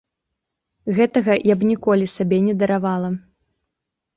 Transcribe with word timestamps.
Гэтага 0.99 1.35
я 1.51 1.57
б 1.59 1.69
ніколі 1.73 2.05
сабе 2.15 2.37
не 2.47 2.53
даравала. 2.65 3.09